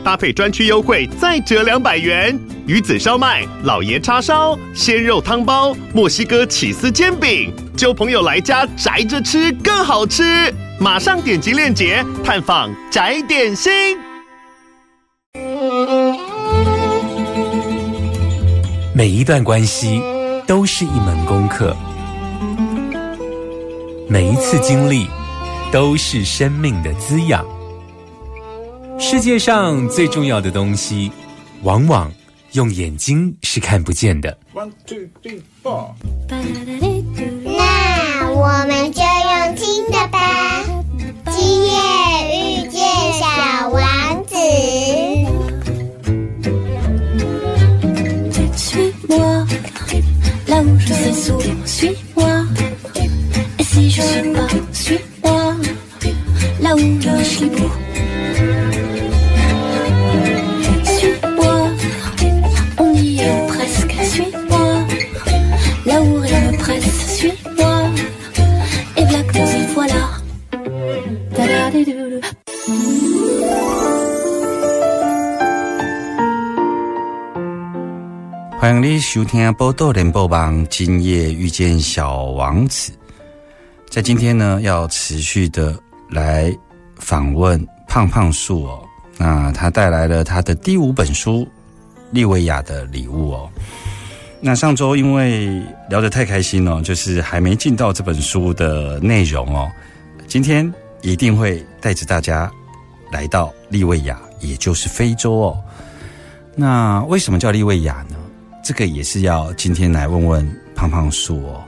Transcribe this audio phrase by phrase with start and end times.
[0.00, 2.38] 搭配专区优惠再折两百元。
[2.66, 10.54] 鱼子烧麦、老爷叉烧、鲜肉汤包、墨西哥起司煎饼，揪朋友来家宅着吃更好吃。
[10.78, 13.72] 马上点击链接探访宅点心。
[18.94, 20.00] 每一段关系
[20.46, 21.76] 都是一门功课，
[24.08, 25.06] 每一次经历
[25.72, 27.44] 都是生命的滋养。
[29.00, 31.10] 世界上最重要的东西，
[31.62, 32.12] 往往
[32.52, 34.38] 用眼睛是看不见的。
[34.54, 35.94] One two three four。
[36.28, 36.36] 那
[38.30, 40.62] 我们就用听的吧。
[41.30, 41.72] 今夜
[42.36, 42.78] 遇见
[43.18, 43.24] 小
[43.70, 43.82] 王
[44.26, 44.34] 子。
[48.56, 49.46] Suis-moi,
[50.46, 52.44] là où je sais souvent, suis-moi.
[53.58, 55.56] Et si je suis pas, suis-moi,
[56.60, 57.68] là où je suis beau.
[79.12, 82.92] 收听《波多连播网》，今夜遇见小王子。
[83.88, 85.76] 在今天呢，要持续的
[86.10, 86.56] 来
[86.94, 88.80] 访问胖胖树哦。
[89.18, 91.44] 那他带来了他的第五本书
[92.12, 93.50] 《利维亚的礼物》哦。
[94.40, 99.68] 那上周因为聊得太开心哦，就是还没进到这本书的内容哦。
[100.28, 100.72] 今天
[101.02, 102.48] 一定会带着大家
[103.10, 105.60] 来到利维亚，也就是非洲哦。
[106.54, 108.14] 那为什么叫利维亚呢？
[108.70, 111.60] 这个也是要今天来问问胖胖树哦。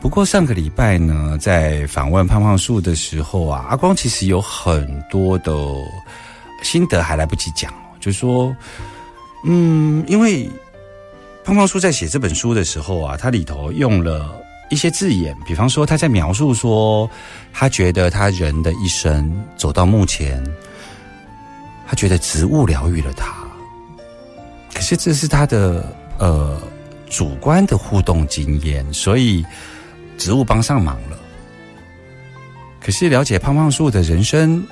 [0.00, 5.54] 不过上个礼拜呢，在访问胖胖树的时候啊，阿光其实有很多的
[6.64, 8.52] 心得还来不及讲，就是说，
[9.44, 10.50] 嗯，因为
[11.44, 14.34] 胖胖树在写这本书的时候啊，它里头用了
[14.70, 17.08] 一些字眼，比方说他在描述说，
[17.52, 20.44] 他觉得他人的一生走到目前，
[21.86, 23.32] 他觉得植物疗愈了他，
[24.74, 25.96] 可是这是他的。
[26.20, 26.60] 呃，
[27.08, 29.42] 主观的互动经验，所以
[30.18, 31.18] 植物帮上忙了。
[32.78, 34.62] 可是了解胖胖树的人生，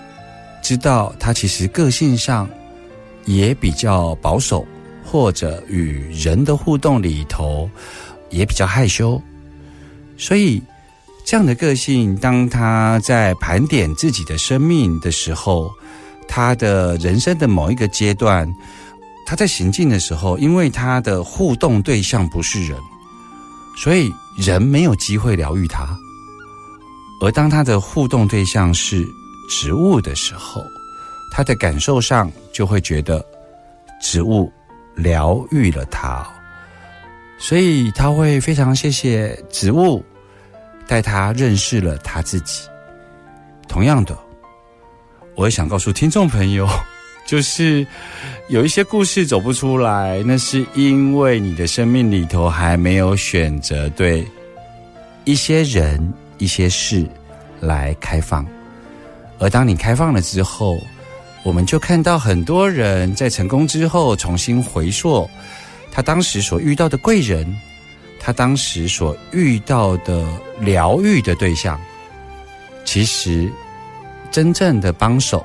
[0.62, 2.46] 知道他其实个性上
[3.24, 4.66] 也比较保守，
[5.02, 7.68] 或者与人的互动里头
[8.28, 9.20] 也比较害羞，
[10.18, 10.62] 所以
[11.24, 15.70] 这样的个性，当他在盘点自己的生命的时候，
[16.28, 18.46] 他的人生的某一个阶段。
[19.28, 22.80] 他在行进的时候，因为他的互动对象不是人，
[23.76, 25.86] 所以人没有机会疗愈他。
[27.20, 29.06] 而当他的互动对象是
[29.50, 30.64] 植物的时候，
[31.30, 33.22] 他的感受上就会觉得
[34.00, 34.50] 植物
[34.96, 36.26] 疗愈了他，
[37.38, 40.02] 所以他会非常谢谢植物
[40.86, 42.62] 带他认识了他自己。
[43.68, 44.16] 同样的，
[45.36, 46.66] 我也想告诉听众朋友。
[47.28, 47.86] 就是
[48.48, 54.26] 有一些故事走不出来，那是因为你的生命里头还没有选择对
[55.24, 57.06] 一些人、一些事
[57.60, 58.46] 来开放。
[59.38, 60.80] 而当你开放了之后，
[61.42, 65.28] 我们就看到很多人在成功之后重新回溯
[65.92, 67.46] 他当时所遇到的贵人，
[68.18, 70.26] 他当时所遇到的
[70.60, 71.78] 疗愈的对象，
[72.86, 73.52] 其实
[74.30, 75.44] 真正的帮手、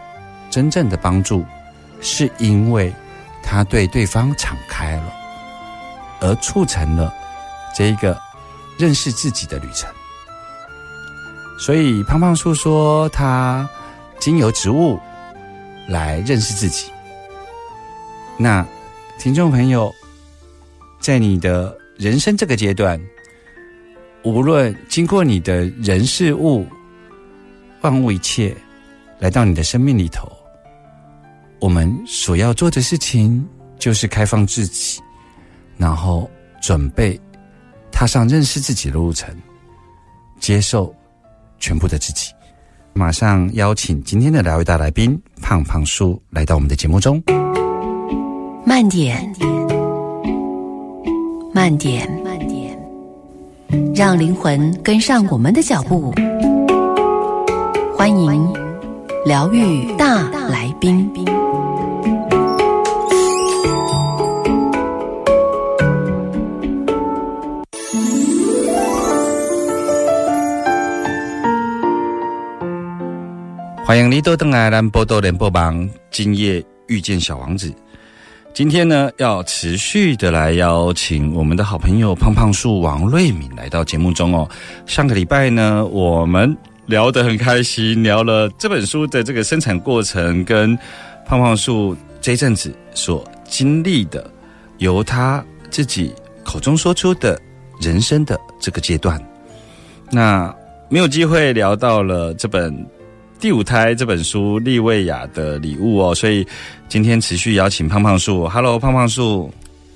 [0.50, 1.44] 真正的帮助。
[2.04, 2.94] 是因为
[3.42, 5.14] 他对对方敞开了，
[6.20, 7.12] 而促成了
[7.74, 8.16] 这一个
[8.78, 9.90] 认识自己的旅程。
[11.58, 13.68] 所以胖胖叔说，他
[14.20, 15.00] 经由植物
[15.88, 16.92] 来认识自己。
[18.38, 18.66] 那
[19.18, 19.94] 听众朋友，
[21.00, 23.00] 在你的人生这个阶段，
[24.24, 26.68] 无论经过你的人事物、
[27.82, 28.54] 万物一切
[29.20, 30.30] 来到你的生命里头。
[31.64, 33.42] 我们所要做的事情
[33.80, 35.00] 就是开放自己，
[35.78, 36.30] 然后
[36.62, 37.18] 准备
[37.90, 39.34] 踏上认识自己的路程，
[40.42, 40.94] 接受
[41.60, 42.34] 全部的自己。
[42.92, 47.24] 马上邀请今天的两位大来宾胖胖叔来到我们的节目中。
[48.66, 49.34] 慢点，
[51.54, 52.78] 慢点，慢点，
[53.96, 56.14] 让灵魂跟上我们的脚步。
[57.98, 58.54] 欢迎
[59.26, 61.10] 疗愈大来宾。
[73.94, 77.72] 欢迎你多登来兰波多联播榜，今夜遇见小王子。
[78.52, 84.50] 今天呢，要持续的来邀请我们的好朋友胖胖树王瑞敏来到节目中哦。
[84.88, 86.58] 上个礼拜呢，我们
[86.88, 90.76] 聊得很开心，聊了这本书的这个生产过程，跟
[91.24, 94.28] 胖胖树这阵子所经历的，
[94.80, 96.12] 由他自己
[96.44, 97.40] 口中说出的
[97.80, 99.24] 人生的这个阶段。
[100.10, 100.52] 那
[100.90, 102.76] 没有机会聊到了这本。
[103.44, 106.48] 第五胎这本书，利维亚的礼物哦，所以
[106.88, 108.48] 今天持续邀请胖胖树。
[108.48, 109.54] Hello，胖胖树，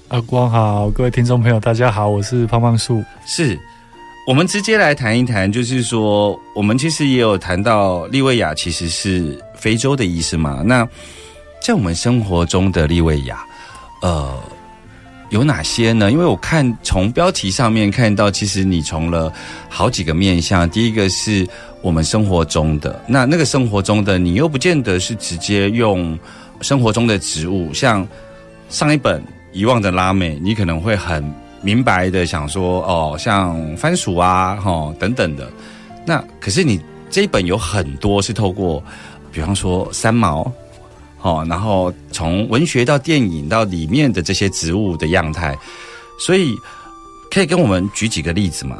[0.10, 3.02] 阿光好，各位听众朋友，大家好，我是胖胖树。
[3.26, 3.58] 是
[4.28, 10.62] 我们直接来谈一谈，就是说，我们其实也有谈到利维亚其实是非洲的意思嘛？
[10.66, 10.86] 那
[11.62, 13.46] 在我们生活中的利维亚，
[14.02, 14.38] 呃，
[15.30, 16.12] 有哪些呢？
[16.12, 19.32] 因为我看从标题上面看到，其实你从了
[19.70, 20.70] 好几个面向。
[20.70, 21.48] 第一个是。
[21.84, 26.18] 我们生活中的那那个生活中的你又不见得是直接用
[26.60, 28.06] 生活中的植物，像
[28.68, 29.22] 上一本
[29.54, 31.24] 《遗忘的拉美》，你可能会很
[31.62, 35.48] 明白的想说哦，像番薯啊，哈等等的。
[36.04, 36.82] 那可是你
[37.12, 38.84] 这一本有很多是透过，
[39.32, 40.52] 比方说三毛，
[41.22, 45.58] 哦，然后从文学到电影到里面的这些植物的样态，
[46.20, 46.56] 所以
[47.30, 48.78] 可以跟我们举几个例子吗？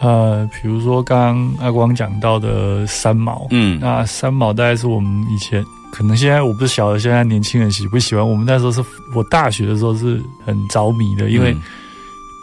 [0.00, 8.24] 呃，比如说刚刚阿光讲到的三毛，嗯，那三毛大概是我们以前，可能现在我不是晓得现在年轻人喜不喜欢。
[8.24, 8.80] 我们那时候是
[9.16, 11.56] 我大学的时候是很着迷的，因为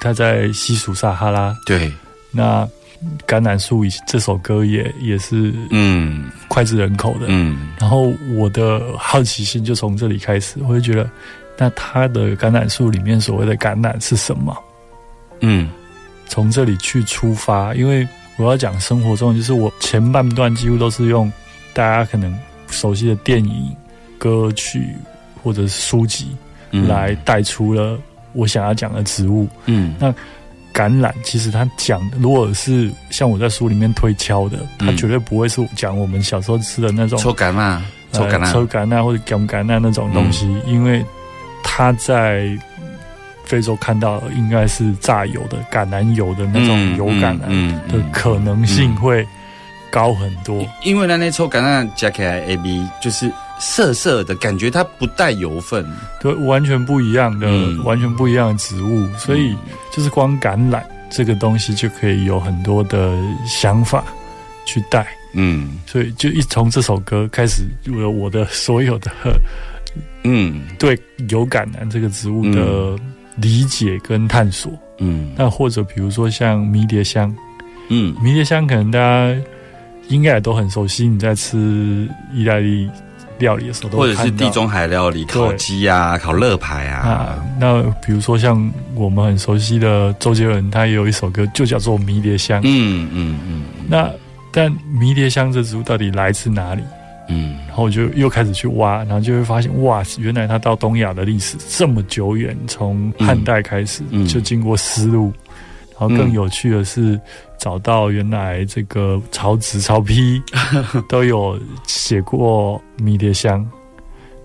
[0.01, 1.89] 他在西属撒哈拉，对，
[2.31, 2.67] 那
[3.27, 11.09] 橄榄树这首歌也也是嗯脍炙人口的，嗯，然后我的好奇心就从这里开始，我就觉得
[11.57, 14.57] 那他的橄榄树里面所谓的橄榄是什么？
[15.41, 15.69] 嗯。
[16.27, 18.05] 从这里去出发，因为
[18.37, 21.31] 我要讲生活中，就是我前半段几乎都是用
[21.71, 22.35] 大家可能
[22.67, 23.73] 熟悉的电影、
[24.17, 24.87] 歌曲
[25.43, 26.35] 或者是书籍
[26.71, 27.97] 来带出了
[28.33, 29.47] 我想要讲的植物。
[29.67, 30.13] 嗯，那
[30.75, 37.79] 橄榄其实他讲，如果是像我在书里面推敲的，他绝对不会是讲我们小时候吃的那种抽橄榄、
[38.11, 41.03] 抽橄榄、抽橄榄或者橄橄榄那种东西，因为
[41.63, 42.55] 他在。
[43.47, 49.23] 非洲看到应该是榨油的橄榄油的那种油橄榄的可能性会
[49.91, 55.85] 高很多，因为那那抽橄榄加起来 A B 就是涩涩的感觉，它不带油分，
[56.19, 57.47] 对，完全不一样的，
[57.83, 59.55] 完全不一样的植物，所以
[59.91, 63.17] 就是光橄榄这个东西就可以有很多的
[63.47, 64.03] 想法
[64.65, 69.11] 去带，嗯，所以就一从这首歌开始，有我的所有的，
[70.23, 70.99] 嗯，对
[71.29, 72.97] 油橄榄这个植物的。
[73.37, 77.35] 理解跟探索，嗯，那或者比如说像迷迭香，
[77.89, 79.35] 嗯，迷迭香可能大家
[80.07, 81.05] 应该也都很熟悉。
[81.05, 82.89] 你在吃意大利
[83.37, 87.43] 料理的时候，或者是地中海料理烤鸡啊、烤乐排啊。
[87.59, 92.61] 那比如说像我们很熟悉的周杰伦，他也有一首歌就叫做《迷迭香》。
[92.65, 93.63] 嗯嗯嗯。
[93.87, 94.09] 那
[94.51, 96.81] 但迷迭香这植物到底来自哪里？
[97.27, 105.33] 嗯，然后我就又开始去挖，然后就会发现，哇，原来它到东亚的历史这么久远，从汉代开始就经过丝路，
[105.99, 107.19] 然后更有趣的是，
[107.57, 110.41] 找到原来这个曹植、曹丕
[111.09, 113.67] 都有写过迷迭香。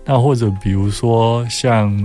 [0.03, 1.95] 那或者比如说像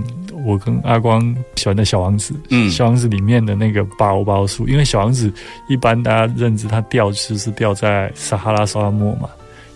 [0.45, 5.33] 我跟阿光喜欢的小王子，嗯，小王子里面的那个包包树，因为小王子
[5.67, 9.29] 一般大家认知它掉就是掉在撒哈拉沙漠嘛，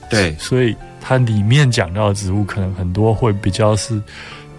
[0.09, 0.75] 对，所以。
[1.03, 4.00] 它里面讲到的植物，可能很多会比较是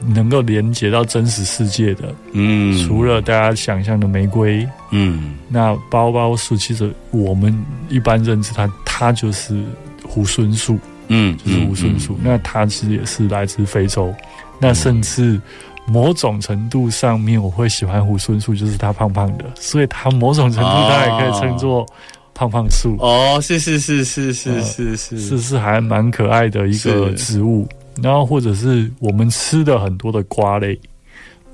[0.06, 2.14] 能够连接到真实世界的。
[2.32, 7.56] 嗯，除了大家想象的玫瑰，嗯，那包包树其实我们
[7.88, 9.54] 一般认知它，它就是
[10.02, 10.78] 猢狲树，
[11.08, 12.18] 嗯，就是猢狲树。
[12.22, 14.14] 那它其实也是来自非洲。
[14.58, 15.40] 那甚至
[15.86, 21.86] 某种程度上面，我会喜欢猢狲树，就是它胖胖的，所以它某种程度它也可以称作。
[22.34, 27.68] 胖胖树哦，是是是是是是是是是还蛮可爱的一个植物，
[28.00, 30.78] 然后或者是我们吃的很多的瓜类，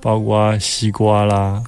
[0.01, 1.63] 包括西瓜啦、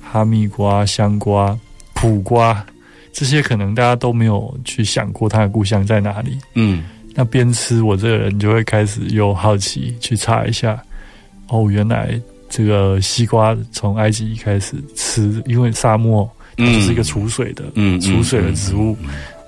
[0.00, 1.58] 哈密瓜、香瓜、
[1.94, 2.64] 苦瓜，
[3.12, 6.38] 这些可能大家都没有去想过它的故乡在哪里。
[6.54, 6.84] 嗯，
[7.14, 10.80] 那边吃我这个人就会开始有好奇去查一下，
[11.48, 16.28] 哦，原来这个西瓜从埃及开始吃，因为沙漠。
[16.56, 18.96] 它就是一个储水的，嗯储水的植物，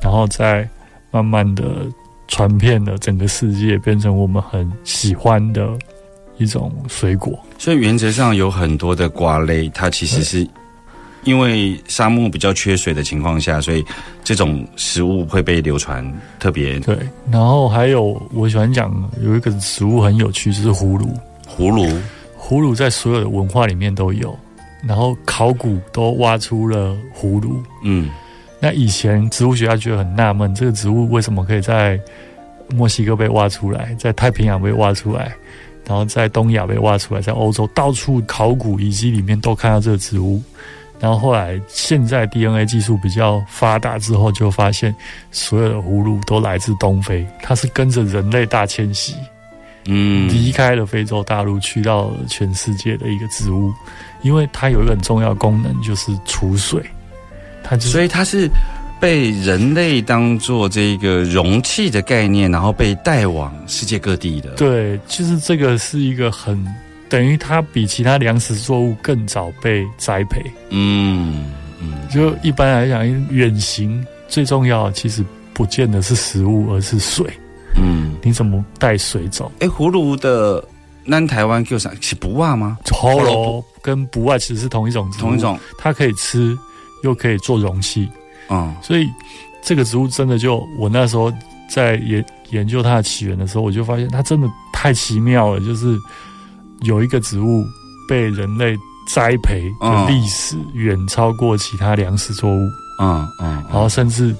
[0.00, 0.68] 然后再
[1.10, 1.84] 慢慢的
[2.30, 5.68] 传遍了整个世界，变成我们很喜欢的
[6.38, 7.38] 一种水果。
[7.58, 10.48] 所以原则上有很多的瓜类，它其实是
[11.24, 13.84] 因为沙漠比较缺水的情况下，所以
[14.24, 16.02] 这种食物会被流传
[16.38, 16.96] 特别对。
[17.30, 18.90] 然后还有我喜欢讲
[19.22, 21.12] 有一个食物很有趣，就是葫芦。
[21.46, 21.84] 葫芦，
[22.38, 24.38] 葫芦在所有的文化里面都有。
[24.86, 27.62] 然后考古都挖出了葫芦。
[27.84, 28.08] 嗯。
[28.60, 31.98] 那以前植物学家觉得很纳闷，这个植物为什么可以在
[32.68, 35.34] 墨西哥被挖出来，在太平洋被挖出来，
[35.86, 40.42] 然后在东亚被挖出来，在欧洲到处考古遗迹里面都看到这个植物。
[41.00, 44.94] 然后后来现在 DNA 技术比较发达之后，就发现
[45.30, 49.14] 所有的葫芦都来自东非，它是跟着人类大迁徙，
[49.86, 53.72] 嗯，离开了非洲大陆，去到全世界的一个植物，
[54.20, 56.84] 因为它有一个很重要的功能，就是储水。
[57.78, 58.50] 所以它是
[59.00, 64.50] 被人类当做这个容器的概念，然后被带往世界各地的。
[64.50, 66.62] 对，其实这个是一个很
[67.08, 70.42] 等于它比其他粮食作物更早被栽培。
[70.70, 71.46] 嗯
[71.80, 75.24] 嗯，就一般来讲，远行最重要其实
[75.54, 77.26] 不见得是食物，而是水。
[77.76, 79.50] 嗯，你怎么带水走？
[79.60, 80.62] 哎，葫芦的
[81.04, 81.90] 南台湾叫啥？
[82.00, 82.76] 是不袜吗？
[82.84, 86.58] 葫芦跟不袜其实是同一种，同一种，它可以吃。
[87.02, 88.08] 又可以做容器，
[88.48, 89.08] 嗯，所以
[89.62, 91.32] 这个植物真的就我那时候
[91.68, 95.60] 在研研究它的起源的时候，我就发现它真的太奇妙了。
[95.60, 95.96] 就是
[96.82, 97.64] 有一个植物
[98.08, 98.76] 被人类
[99.08, 102.68] 栽培的历史远超过其他粮食作物，
[103.00, 104.34] 嗯嗯，然后甚至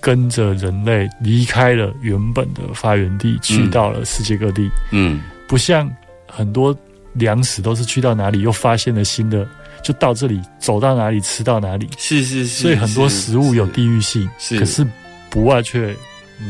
[0.00, 5.90] 跟着人类离开了原本的发源地，去到了世界各地，嗯，不像
[6.28, 6.76] 很多
[7.14, 9.46] 粮食都是去到哪里又发现了新的。
[9.86, 14.84] 就到这里，走到哪里吃到哪里，是是是，所以很多食物有地域性，是，可是
[15.30, 15.94] 不外却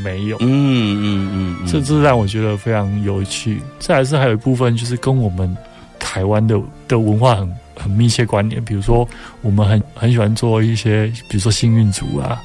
[0.02, 3.60] 没有，嗯嗯嗯，这这让我觉得非常有趣。
[3.78, 5.54] 再来是还有一部分就是跟我们
[5.98, 9.06] 台湾的的文化很很密切关联，比如说
[9.42, 12.40] 我们很很喜欢做一些，比如说幸运竹啊、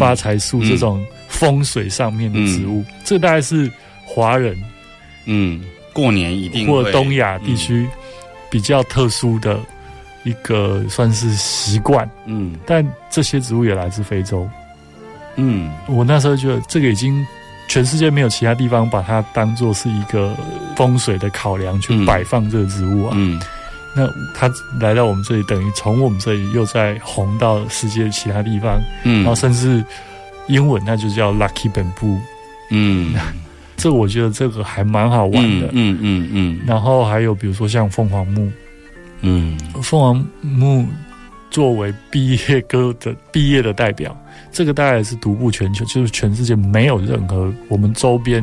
[0.00, 3.70] 发财树这种风水上面的植物，这大概是
[4.04, 4.60] 华人，
[5.26, 5.62] 嗯，
[5.92, 7.88] 过年一定或东亚地区
[8.50, 9.60] 比较特殊的。
[10.24, 14.48] 一个算是习惯，嗯，但这些植物也来自非洲，
[15.36, 17.14] 嗯，我那时候觉得这个已经
[17.68, 20.34] 全世界没有其他地方把它当做是一个
[20.76, 23.38] 风水的考量去摆放这个植物啊，嗯，
[23.94, 24.50] 那它
[24.80, 29.84] 来到我们这里，等于从我们这里又再红到世界其他地方，嗯，然后甚至
[30.48, 32.18] 英文那就叫 Lucky Bamboo，
[32.70, 33.14] 嗯，
[33.76, 38.50] 这我觉得这个还蛮好玩的，嗯嗯嗯，然后还有比如说像凤凰木。
[39.26, 40.86] 嗯，凤凰木
[41.50, 44.16] 作为毕业歌的毕业的代表，
[44.50, 48.42] 这个大概是独步全球，就是全世界没有任何我们周边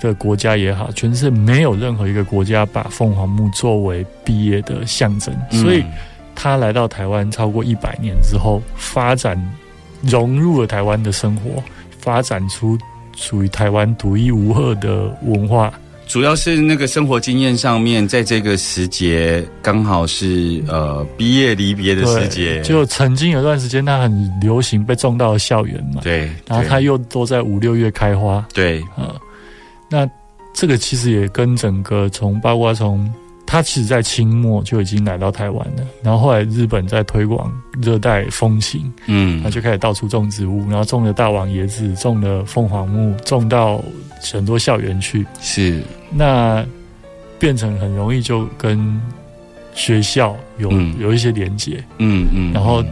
[0.00, 5.34] 的国家也好，全世界没有任何一个国家把凤凰木作为毕业的象征。
[5.50, 5.82] 所以，
[6.34, 9.36] 他来到台湾超过一百年之后，发展
[10.02, 11.62] 融入了台湾的生活，
[11.98, 12.78] 发展出
[13.16, 15.72] 属于台湾独一无二的文化。
[16.10, 29.14] 主要是那个生活经验上面，在这个时节刚好是呃毕业离别的时节，就曾经有段时间它很流行被种到校园嘛，对，然后它又都在五六月开花，对，呃，
[29.88, 30.04] 那
[30.52, 33.08] 这个其实也跟整个从包括从。
[33.52, 35.84] 它其实，在清末就已经来到台湾了。
[36.04, 37.52] 然后后来日本在推广
[37.82, 43.82] 热带风情，嗯，他就开始到处种植物，然后种了大王椰子，种了凤凰木，种到
[44.32, 45.26] 很多校园去。
[45.40, 46.64] 是，那
[47.40, 49.02] 变成很容易就跟
[49.74, 52.84] 学校有有一些连接，嗯嗯，然后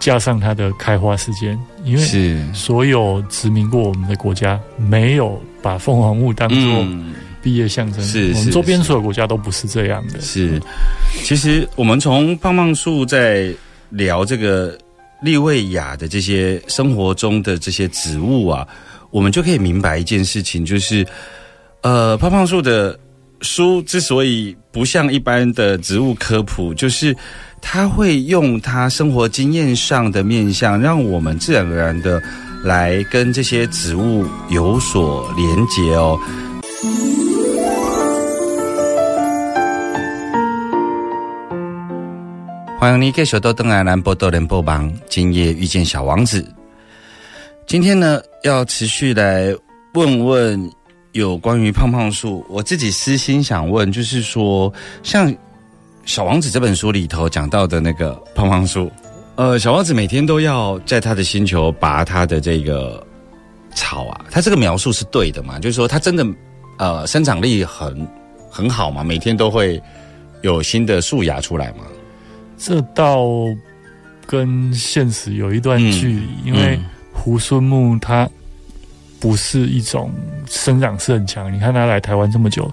[0.00, 6.84] 加上它的开花时间，因为是所有殖民过我们的国家没有把凤凰木当做。
[7.42, 10.20] 毕业象征是，我们周边所有国家都不是这样的。
[10.20, 10.60] 是，
[11.24, 13.52] 其实我们从胖胖树在
[13.90, 14.76] 聊这个
[15.22, 18.66] 利维亚的这些生活中的这些植物啊，
[19.10, 21.06] 我们就可以明白一件事情，就是
[21.82, 22.98] 呃，胖胖树的
[23.40, 27.16] 书之所以不像一般的植物科普，就是
[27.60, 32.20] 他会用他生活经验上的面向，让我们自然而然的
[32.64, 36.18] 来跟这些植物有所连结哦。
[42.80, 46.46] 欢迎你继续到登爱兰波多联播榜，今夜遇见小王子。
[47.66, 49.52] 今天呢，要持续来
[49.94, 50.72] 问问
[51.10, 52.46] 有关于胖胖树。
[52.48, 55.28] 我自己私心想问，就是说，像
[56.04, 58.88] 《小王子》这本书里头讲到的那个胖胖树，
[59.34, 63.04] 呃，小王子每天都要在他的星球拔他的这个。
[63.74, 65.58] 草啊，他这个描述是对的嘛？
[65.58, 66.26] 就是说他真的
[66.78, 68.08] 呃生长力很
[68.48, 69.02] 很好嘛？
[69.02, 69.80] 每天都会
[70.42, 71.84] 有新的树芽出来吗？
[72.58, 73.24] 这倒
[74.26, 76.78] 跟现实有一段距离，因为
[77.12, 78.28] 胡孙木它
[79.20, 80.12] 不是一种
[80.46, 81.52] 生长是很强。
[81.52, 82.70] 你看它来台湾这么久，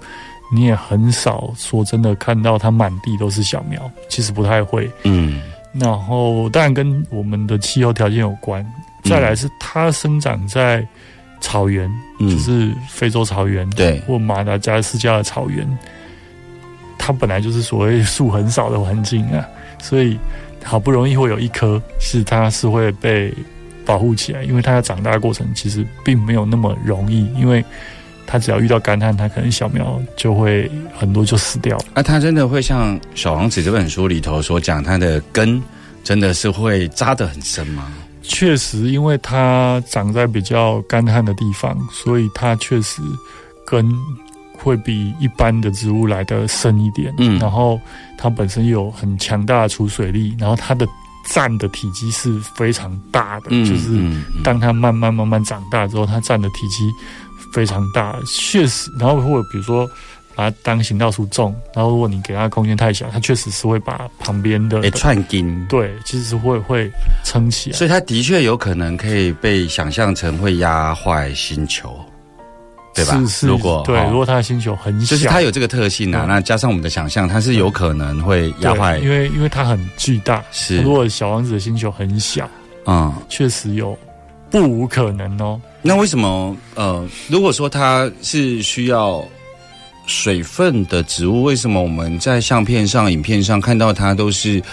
[0.52, 4.90] 你也很少说真的看到它满地都是小苗，其实不太会。
[5.04, 5.42] 嗯，
[5.74, 8.66] 然后当然跟我们的气候条件有关，
[9.04, 10.86] 再来是它生长在
[11.40, 11.90] 草原，
[12.20, 15.66] 就是非洲草原，对，或马达加斯加的草原，
[16.98, 19.48] 它本来就是所谓树很少的环境啊。
[19.82, 20.18] 所以，
[20.64, 23.34] 好不容易会有一颗是它是会被
[23.86, 27.64] 保护起来，因为它要长大的过程其实并没有那么容易，因为
[28.26, 31.78] 它只要遇到干旱，它可能小苗就会很多就死掉。
[31.94, 35.62] 那它真的会像《小王子》这本书里头所讲，它的根
[36.04, 37.92] 真的是会扎得很深吗？
[38.24, 43.02] 确实，因为它长在比较干旱的地方，所以它确实
[43.68, 43.88] 根。
[44.66, 47.80] 会比一般的植物来的深一点，嗯，然后
[48.18, 50.88] 它本身有很强大的储水力，然后它的
[51.32, 54.02] 占的体积是非常大的，就是
[54.44, 56.90] 当它慢慢慢慢长大之后，它占的体积
[57.54, 59.88] 非常大，确实，然后或者比如说
[60.36, 66.92] 把它当行道树种，然后如果你给它空间太小，它确实是会把旁边的串根，对，其实是会会
[67.24, 71.96] 撑起来，所以它的确有可能可以被想象成会压坏星球。
[72.96, 73.22] 对吧？
[73.42, 76.26] 如果对，如果它的星球很小，就是它有这个特性啊。
[76.26, 80.42] 那加上我们的想象，它是有可能会压坏，因为因为它很巨大。
[80.54, 82.50] 是，如果小王子的星球很小，
[82.86, 83.98] 嗯，确实有
[84.50, 85.60] 不无可能哦。
[85.82, 89.22] 那为什么呃，如果说它是需要
[90.06, 94.64] 水分的植物，为什么我们在相片上、影片上看到它都是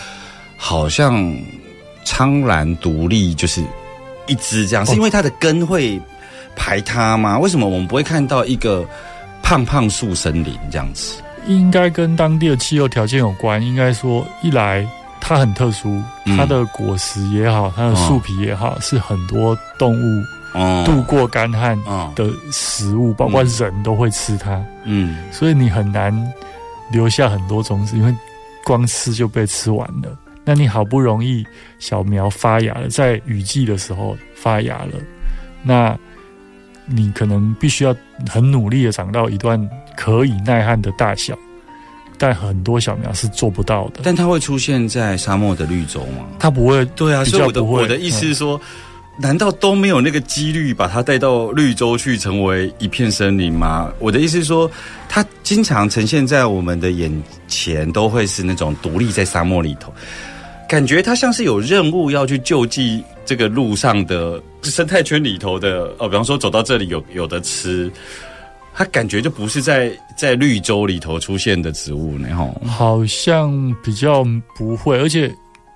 [0.57, 1.37] 好像
[2.05, 3.61] 苍兰独立，就是
[4.29, 4.87] 一只这样？
[4.87, 6.01] 是因为它的根会？
[6.55, 7.39] 排它吗？
[7.39, 8.87] 为什么我们不会看到一个
[9.43, 11.23] 胖胖树森林这样子？
[11.47, 13.61] 应该跟当地的气候条件有关。
[13.61, 14.87] 应该说，一来
[15.21, 16.01] 它很特殊，
[16.37, 20.25] 它的果实也好，它的树皮也好，是很多动物
[20.85, 21.77] 度过干旱
[22.15, 24.65] 的食物，包括人都会吃它。
[24.85, 26.17] 嗯，所以你很难
[26.93, 28.15] 留下很多种子，因为
[28.65, 30.17] 光吃就被吃完了。
[30.45, 31.45] 那你好不容易
[31.81, 34.93] 小苗发芽了，在雨季的时候发芽了，
[35.65, 35.99] 那。
[36.95, 37.97] 你可能必须要
[38.29, 39.59] 很努力的长到一段
[39.97, 41.37] 可以耐旱的大小，
[42.19, 44.01] 但很多小苗是做不到的。
[44.03, 46.25] 但它会出现在沙漠的绿洲吗？
[46.39, 46.85] 它不会。
[46.95, 48.61] 对啊，所以我的我的意思是说，
[49.19, 53.93] 难道都没有那个几率把它带到绿洲去成为一片森林吗？
[53.99, 54.71] 我的意思是说，
[55.09, 57.11] 它经常呈现在我们的眼
[57.49, 59.93] 前，都会是那种独立在沙漠里头。
[60.73, 67.93] 感觉它像是有任务要去救济这个路上的生态圈里头的哦，比方说走到这里有有的吃，
[68.73, 73.53] 它感觉就不是在在绿洲里头出现的植物呢，吼，好像
[73.85, 74.25] 比较
[74.57, 75.31] 不会，而且。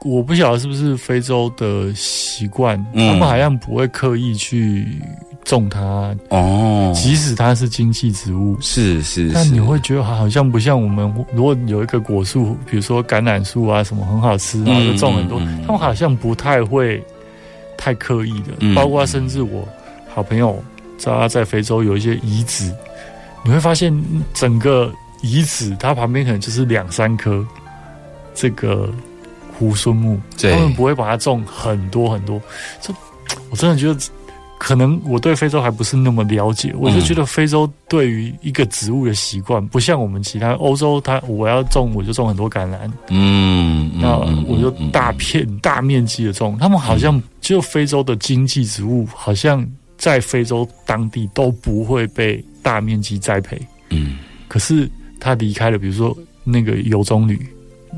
[0.04, 4.86] 我不晓得是不是非洲的习惯，他们好像不会刻意去
[5.46, 6.92] 种它哦。
[6.94, 11.10] 即使它是经济植物，是是，但你会觉得好像不像我们。
[11.32, 17.02] 如果有一个果树，比如说橄榄树啊什么很好吃，然后就种很多，他们好像不太会
[17.78, 18.74] 太刻意的。
[18.74, 19.66] 包括甚至我
[20.14, 20.62] 好朋友
[21.02, 22.70] 他在非洲有一些遗址，
[23.42, 24.04] 你会发现
[24.34, 27.42] 整个遗址它旁边可能就是两三棵
[28.34, 28.92] 这个。
[29.58, 32.38] 胡孙木，他们不会把它种很多很多。
[32.78, 32.92] 这
[33.48, 33.98] 我真的觉得，
[34.66, 36.74] 可能我对非洲还不是那么了解。
[36.76, 44.16] 我就觉得非洲对于一个植物的习惯，不像我们其他欧洲，它我要种我就种很多橄榄，嗯，那
[44.48, 46.58] 我就大片大面积的种。
[46.58, 49.64] 他们好像就非洲的经济植物，好像
[49.96, 53.56] 在非洲当地都不会被大面积栽培。
[53.90, 57.38] 嗯，可是他离开了，比如说那个油棕榈。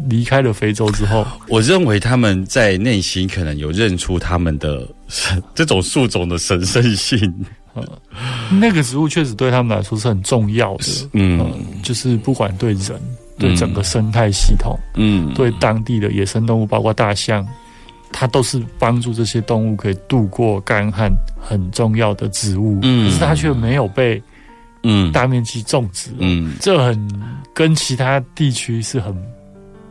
[0.08, 4.86] 离开了非洲之后， 我认为他们在内心可能有认出他们的
[5.54, 7.32] 这种树种的神圣性。
[8.50, 10.84] 那个植物确实对他们来说是很重要的。
[11.12, 13.00] 嗯，就是不管对人、
[13.38, 17.46] 对整个生态系统，嗯，对当地的野生动物，包括大象，
[18.10, 21.08] 它都是帮助这些动物可以度过干旱
[21.40, 22.80] 很重要的植物。
[22.82, 24.20] 嗯，可是它却没有被
[24.82, 26.10] 嗯大面积种植。
[26.18, 27.08] 嗯，这很
[27.54, 29.14] 跟其他地区是很。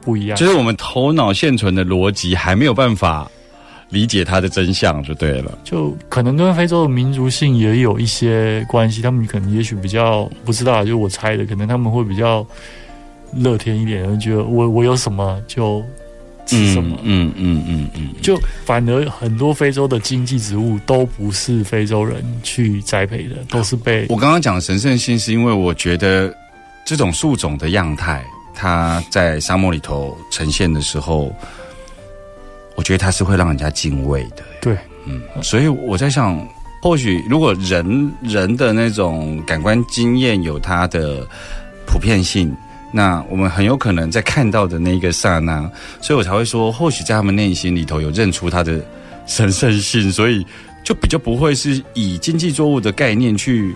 [0.07, 3.29] 不一样，就是我们头脑现存的逻辑还没有办法
[3.89, 5.57] 理解它的真相，就对了。
[5.65, 12.47] 就可能跟非洲的民族性也有一些关系，他们可能也许比较不知道，就我猜的，可能他们会比较
[13.33, 15.83] 乐天一点，觉得我我有什么就
[16.45, 16.97] 吃什么。
[17.03, 26.33] 嗯嗯嗯嗯，就反而很多非洲的经济植物都不是非洲人去栽培的，都是被我刚刚讲神圣性，是因为我觉得
[26.85, 28.25] 这种树种的样态，
[28.57, 31.31] 它在沙漠里头呈现的时候，
[32.75, 34.43] 我觉得它是会让人家敬畏的。
[34.59, 36.45] 对，嗯，所以我在想。
[36.79, 41.27] 或许，如果人人的那种感官经验有它的
[41.87, 42.55] 普遍性，
[42.93, 48.79] 那我们很有可能在看到的那一个刹那，所以我才会说，或许在他们内心里头有认出它的
[49.25, 50.45] 神圣性，所以
[50.83, 53.75] 就比较不会是以经济作物的概念去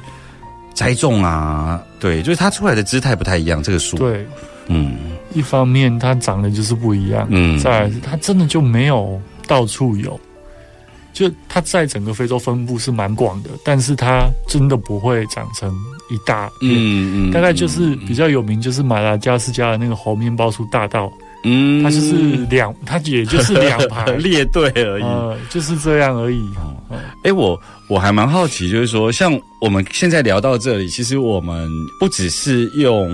[0.75, 1.83] 栽种啊。
[1.99, 3.63] 对，就是它出来的姿态不太一样。
[3.63, 4.25] 这个树，对，
[4.67, 4.95] 嗯，
[5.33, 10.19] 一方面它长得就是不一样，嗯，再是它真的就没有到处有。
[11.13, 15.69] 就它在整个非洲分布是蛮广的，但是它真的不会长成
[16.09, 16.71] 一大片。
[16.71, 21.11] 嗯嗯，大概就是比较有名，就是马达加斯加的那个猴面包树大道。
[21.43, 22.13] 嗯，它就是
[22.49, 25.03] 两，它也就是两排 列队而已，
[25.49, 26.49] 就是这样而已。
[27.23, 31.69] 哎，我我还蛮好奇，就是说，像我们现在聊到这里，其实我们
[31.99, 33.09] 不只是用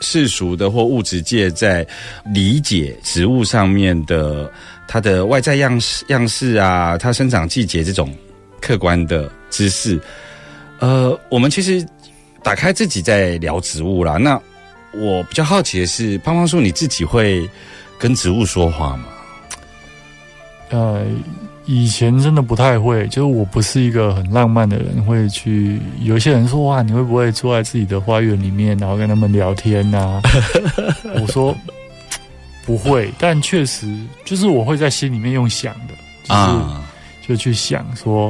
[0.00, 1.86] 世俗的或物质界在
[2.24, 4.50] 理解植物上面的。
[4.90, 8.10] 它的外在样式、样式啊，它生长季节这种
[8.58, 10.00] 客观的知识，
[10.78, 11.86] 呃，我们其实
[12.42, 14.16] 打开自己在聊植物啦。
[14.16, 14.40] 那
[14.94, 17.46] 我比较好奇的是，胖胖叔你自己会
[17.98, 19.08] 跟植物说话吗？
[20.70, 21.04] 呃，
[21.68, 25.78] 以前真的不太会，就是我不是一个很浪漫的人，会去。
[26.00, 30.20] 有些人说哇，你会不会坐在自己的花园里面，然后跟他们聊天呐？
[31.20, 31.54] 我说。
[32.66, 33.90] 不会，但确实
[34.26, 38.28] 就是我会在心里面用想的，就是就去想说，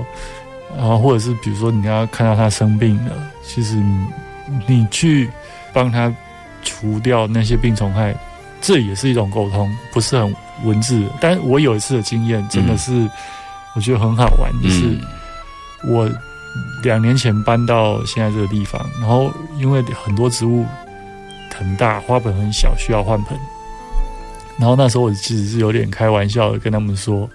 [0.79, 3.13] 啊，或者是比如说你要看到他生病了，
[3.45, 3.75] 其实
[4.69, 5.29] 你去
[5.73, 6.15] 帮他
[6.63, 8.15] 除掉那些病虫害，
[8.61, 10.33] 这也是一种沟通，不是很
[10.65, 11.03] 文字。
[11.21, 13.09] 但我有一次的经验真的是
[13.75, 14.99] 我觉得很好玩，就是
[15.85, 16.11] 我
[16.83, 20.65] 两年前搬到现在这个地方，然后因为很多植物
[21.55, 23.39] 很大，花盆很小，需要换盆。
[24.59, 27.29] 然后那时候我其实是有点开玩笑的跟他们说，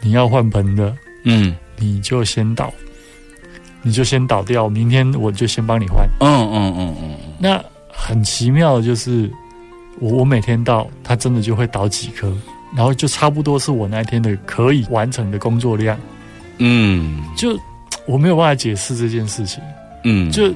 [0.00, 2.72] 你要换盆的，嗯，你就先倒，
[3.82, 6.08] 你就先倒掉，明天我就先帮你换。
[6.20, 7.10] 嗯嗯嗯嗯。
[7.38, 9.30] 那很奇妙的就是，
[9.98, 12.32] 我我每天到，它真的就会倒几颗，
[12.74, 15.98] 然后就差不多是我那天的可以完成的工作量。
[16.58, 17.58] 嗯，就
[18.06, 19.62] 我没有办法解释这件事情。
[20.04, 20.52] 嗯，就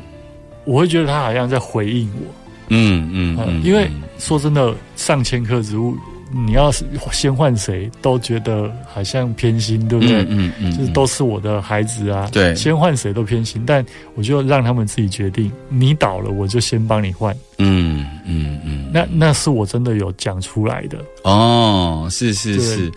[0.64, 2.34] 我会觉得它好像在回应我。
[2.68, 5.96] 嗯嗯，因为说真的，上千棵植物，
[6.32, 10.24] 你要是先换谁，都觉得好像偏心，对不对？
[10.28, 17.36] 嗯嗯，就是都是我的孩子啊，对，先换谁都偏心，但我就让他们自己决定，你倒了，我就先帮你换。
[17.58, 20.98] 嗯嗯嗯，那那是我真的有讲出来的。
[21.24, 22.92] 哦，是是是，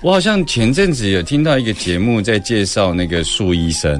[0.00, 3.92] 我好像前阵子有听到一个节目在介绍那个树医生，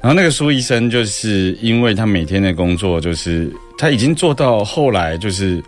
[0.00, 3.52] 然后那个树医生就是因为他每天的工作就是。
[3.78, 5.62] 他已经做到后来，就是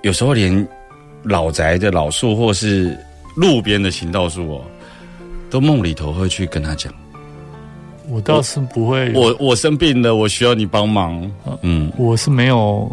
[0.00, 0.66] 有时候连
[1.22, 2.96] 老宅的老树或是
[3.36, 4.62] 路边的行道树哦，
[5.50, 6.92] 都梦里头会去跟他讲。
[8.08, 11.30] 我倒是不会，我我生病了，我需要你帮忙。
[11.62, 12.90] 嗯，我是没有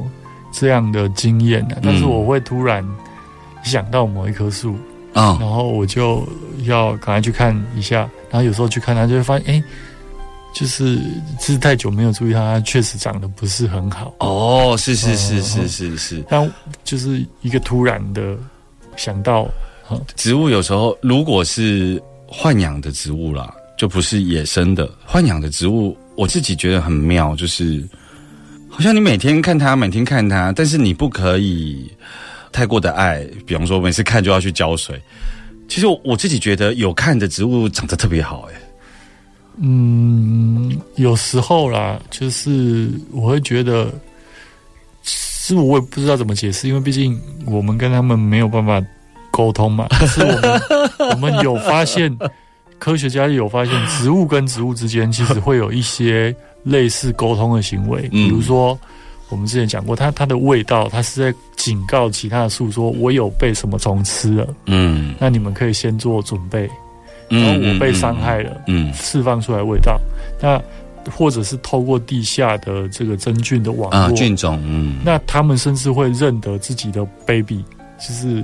[0.51, 2.85] 这样的经验的，但是我会突然
[3.63, 4.75] 想到某一棵树
[5.13, 6.27] 啊，然后我就
[6.65, 9.63] 要赶快去看一下，然后有时候去看它，就会发现哎。
[10.53, 10.99] 就是
[11.39, 14.15] 是太久没有注意它，确实长得不是很好。
[14.19, 16.23] 哦，是是是是是是。
[16.27, 16.51] 但
[16.83, 18.35] 就是一个突然的
[18.95, 19.47] 想到，
[20.15, 27.87] 植物有时候如果是豢养的植物啦，就不是野生的豢养的植物，我自己觉得很妙，就是
[28.67, 31.91] 好像你每天看它，每天看它，但是你不可以
[32.51, 34.99] 太过的爱，比方说每次看就要去浇水。
[35.67, 38.59] 其实我我自己觉得有看的植物长得特别好，哎。
[39.59, 43.91] 嗯，有时候啦，就是我会觉得，
[45.03, 48.81] 是我也不知道怎么解释，因为毕竟我们跟他们没有办法
[49.31, 49.87] 沟通嘛。
[50.07, 50.61] 是我们
[51.11, 52.15] 我们有发现，
[52.77, 58.07] 科学家有发现，植物跟植物之间其实会有一些类似沟通的行为。
[58.09, 58.77] 比如说，
[59.29, 66.69] 我们之前讲过，它它的味道，它是在警告其他的树说：“我有被什么虫吃了。”嗯，那你们可以先做准备。
[67.29, 69.99] 然后我被伤害了，嗯，释放出来味道，
[70.41, 70.61] 那
[71.11, 77.63] 或者是透过地下的这个真菌的网络菌种，嗯，那他们甚至会认得自己的 baby，
[77.97, 78.43] 就是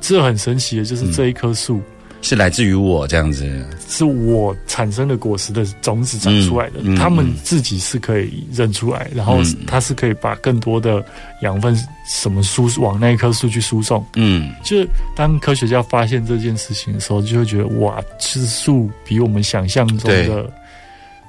[0.00, 1.80] 这很神奇的，就是这一棵树，
[2.22, 3.48] 是来自于我这样子，
[3.88, 11.04] 是我产生的果实的种子长出来的，他们自己是可以认出来，然后它是可以把更多的
[11.42, 11.74] 养分
[12.06, 14.04] 什么输往那一棵树去输送。
[14.16, 20.52] 嗯，就是当科学家发现这件事情的时候，就会觉得哇，其实树比我们想象中的，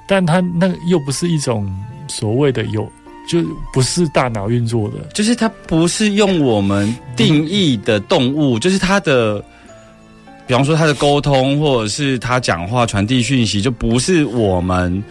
[0.06, 1.66] 但它那又不是一种
[2.06, 2.86] 所谓的有，
[3.26, 9.42] 就不是大脑运作的，就是它不是用我们定义的动物，就是它的。
[10.46, 15.02] 比方说他的沟通，或者是他讲话传递讯息，就不是我们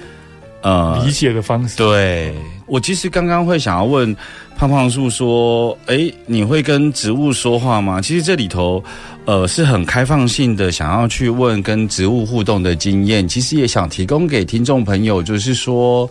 [0.61, 1.77] 呃理解的方式。
[1.77, 2.35] 对
[2.67, 4.15] 我其实刚刚会想要问
[4.57, 8.83] 胖胖树说：“哎，你会跟植物说话吗？”其实这里头
[9.25, 13.27] 呃是很开放性的，想要去问跟植物互动的经验。
[13.27, 16.09] 其实也想提供给听众朋友，就是说，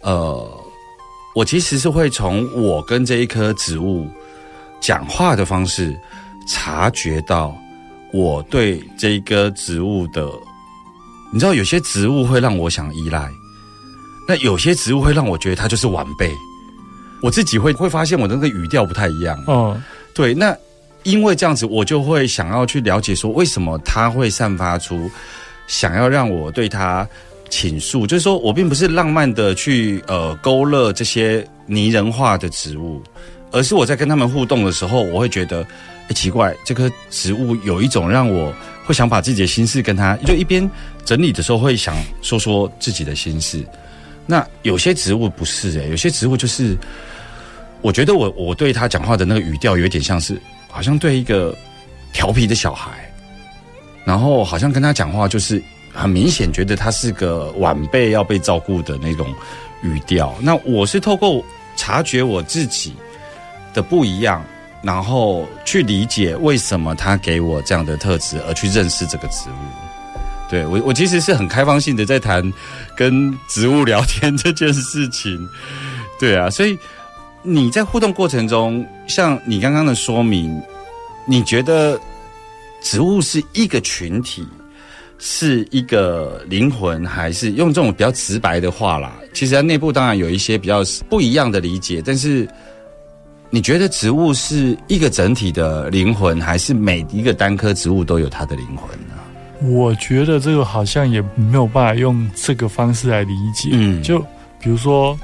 [0.00, 0.50] 呃，
[1.34, 4.06] 我其实是会从我跟这一棵植物
[4.80, 5.94] 讲话的方式
[6.48, 7.56] 察觉到。
[8.12, 10.28] 我对这个植物的，
[11.32, 13.26] 你知道，有些植物会让我想依赖，
[14.28, 16.30] 那有些植物会让我觉得它就是晚辈。
[17.22, 19.42] 我自己会会发现我的那个语调不太一样。
[19.46, 19.82] 嗯，
[20.14, 20.34] 对。
[20.34, 20.54] 那
[21.04, 25.10] 因为这样子，我就会想要去了解说，为什么它会散发出
[25.66, 27.08] 想要让我对它
[27.48, 28.06] 倾诉？
[28.06, 33.00] 就是说我并不是浪漫的去呃勾勒这些拟人化的植物，
[33.52, 35.66] 而是我在跟他们互动的时候，我会觉得。
[36.14, 40.68] 奇怪，这棵植物有一种让我会想把自己的心事跟他，就一边
[41.04, 43.64] 整理的时候会想说说自己的心事。
[44.26, 46.76] 那有些植物不是诶，有些植物就是，
[47.80, 51.56] 我觉得我我对他讲话的那个语调有点像是，好像对一个
[52.12, 52.90] 调皮的小孩，
[54.04, 55.62] 然后好像跟他讲话就是
[55.92, 59.26] 很明显觉得他是个晚辈要被照顾的那种
[59.82, 60.34] 语调。
[60.40, 61.42] 那我是透过
[61.74, 62.92] 察觉我自己
[63.72, 64.44] 的不一样。
[64.82, 69.54] 然后去理解为什么他给我这样的特质，而去认识这个植物。
[70.50, 72.52] 对我，我其实是很开放性的在谈
[72.96, 75.48] 跟植物聊天这件事情。
[76.18, 76.76] 对啊，所以
[77.42, 80.60] 你在互动过程中，像你刚刚的说明，
[81.26, 81.98] 你觉得
[82.82, 84.46] 植物是一个群体，
[85.18, 89.12] 是一个灵魂，还是用这种比较直白的话啦？
[89.32, 92.48] 其实它内部当然有一些比较不一样的理解，但是。
[93.54, 99.12] 你觉得植物是一个整体的灵魂，还是每一个单棵植物都有它的灵魂呢？
[99.60, 103.68] 我觉得这个好像也没有办法用这个方式来理解。
[103.72, 104.18] 嗯，就
[104.58, 105.14] 比如说，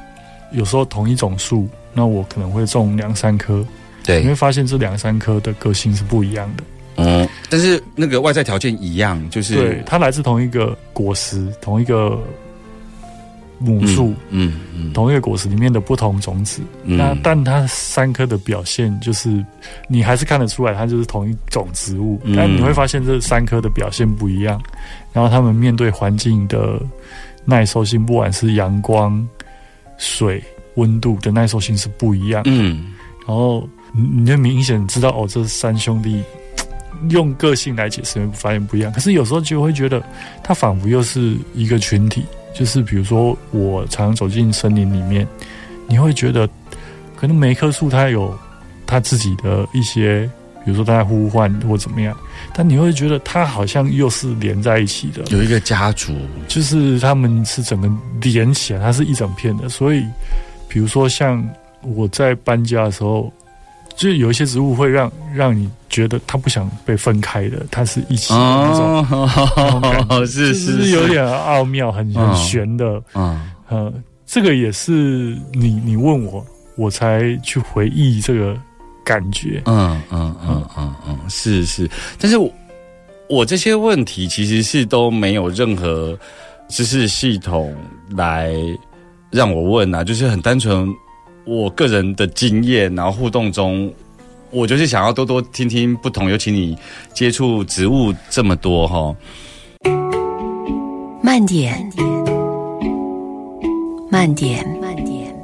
[0.53, 3.65] 有时候同一种树，那我可能会种两三棵，
[4.05, 6.65] 对，你会发现这两三棵的个性是不一样的。
[6.97, 12.23] 嗯，但是那个外在条件一样，就是对它来自同一个果实，同一个。
[13.59, 19.45] 母树，嗯嗯，同一个果实里面的不同种子，那但它三颗的表现就是，
[19.89, 24.61] 你还是看得出来它就是同一种植物，但你会发现这三颗的表现不一样，
[25.13, 26.81] 然后它们面对环境的
[27.45, 29.27] 耐受性，不管是阳光、
[29.97, 30.43] 水、
[30.77, 32.95] 温度的耐受性是不一样，嗯，
[33.27, 36.23] 然后你你就明显知道哦，这三兄弟
[37.11, 40.01] 用个性来解释，发现不一样，可是有时候就会觉得
[40.45, 42.25] 它仿佛又是一个群体。
[42.59, 45.25] 就是比如说，我常常走进森林里面，
[45.87, 46.49] 你会觉得，
[47.15, 48.37] 可能每一棵树它有
[48.87, 50.29] 它自己的一些，
[50.65, 52.17] 比如说它在呼唤或怎么样，
[52.53, 56.13] 但你会觉得它好像又是连在一起的，有一个家族，
[56.49, 57.89] 就是他们是整个
[58.21, 59.69] 连起来，它是一整片的。
[59.69, 60.05] 所以，
[60.69, 61.49] 比如说像
[61.83, 63.33] 我在搬家的时候。
[63.97, 65.69] 就有一些植物会让让你
[65.99, 73.03] 觉得他不想被分开的，他是一起的那种， 是是有点奥妙，很很玄的。
[73.15, 73.93] 嗯，呃，
[74.25, 74.93] 这个也是
[75.53, 78.57] 你你问我，我才去回忆这个
[79.05, 79.61] 感觉。
[79.65, 82.49] 嗯嗯嗯嗯嗯，是是，但是我
[83.29, 86.17] 我这些问题其实是都没有任何
[86.69, 87.75] 知识系统
[88.11, 88.55] 来
[89.33, 90.89] 让我问啊，就是很单纯。
[91.45, 93.91] 我个人的经验，然后互动中，
[94.51, 96.77] 我就是想要多多听听不同，尤其你
[97.13, 99.15] 接触植物这么多哈。
[101.23, 101.91] 慢点，
[104.11, 105.35] 慢点，慢点，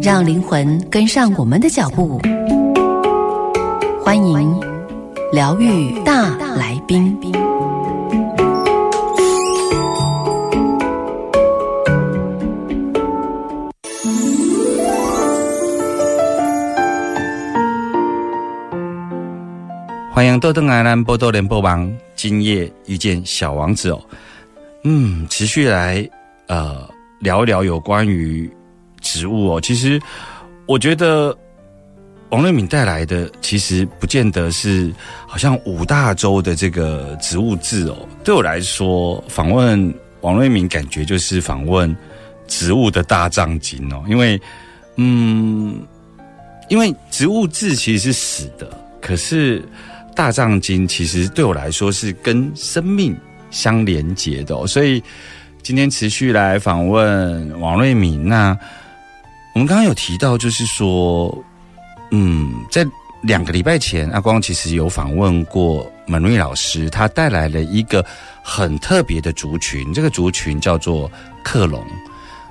[0.00, 2.20] 让灵魂跟上我们的脚步。
[4.00, 4.60] 欢迎
[5.32, 7.16] 疗愈大来宾。
[20.18, 24.04] 欢迎豆豆来兰波多联播王，今夜遇见小王子哦。
[24.82, 26.10] 嗯，持续来
[26.48, 28.50] 呃聊一聊有关于
[29.00, 29.60] 植物哦。
[29.60, 30.02] 其实
[30.66, 31.32] 我觉得
[32.30, 34.92] 王瑞敏带来的，其实不见得是
[35.24, 37.96] 好像五大洲的这个植物志哦。
[38.24, 41.96] 对我来说，访问王瑞敏，感觉就是访问
[42.48, 44.02] 植物的大藏经哦。
[44.08, 44.36] 因为，
[44.96, 45.80] 嗯，
[46.68, 48.68] 因为植物志其实是死的，
[49.00, 49.62] 可是
[50.18, 53.16] 大藏经其实对我来说是跟生命
[53.52, 54.66] 相连接的。
[54.66, 55.00] 所以
[55.62, 58.26] 今天持续来访问王瑞敏。
[58.26, 58.58] 那
[59.54, 61.32] 我们刚刚有提到，就是说。
[62.10, 62.86] 嗯，在
[63.20, 68.02] 两个礼拜前，阿光其实有访问过门瑞老师，他带来了一个
[68.42, 71.12] 很特别的族群，这个族群叫做
[71.44, 71.84] 克隆。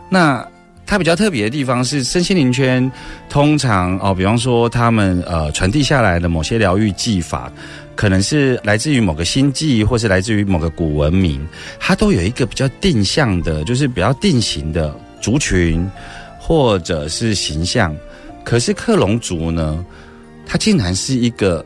[0.10, 0.48] 那
[0.88, 2.90] 它比较特别的地方是，身心灵圈
[3.30, 7.52] 通常哦，比方说他们呃传递下来的某些疗愈技法，
[7.94, 11.46] 可能是来自于某个星际，或是来自于某个古文明，
[11.78, 15.86] 它都有一个比较定向的，就是比较定型的族群
[16.40, 17.94] 或者是形象。
[18.46, 19.86] 可是克隆族呢，
[20.46, 21.64] 它竟然是一个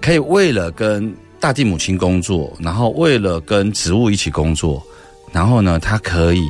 [0.00, 4.84] 可以为了跟大地母亲工作，然后为了跟植物一起工作，
[5.30, 6.42] 然后呢，他可以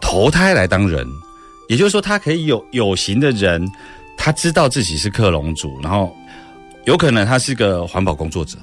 [0.00, 1.06] 投胎来当人，
[1.68, 3.64] 也就是说，他可以有有形的人，
[4.16, 6.14] 他知道自己是克隆族，然后
[6.86, 8.58] 有可能他是个环保工作者，